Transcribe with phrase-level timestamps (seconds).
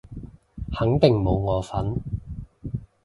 [0.73, 1.97] 肯定冇我份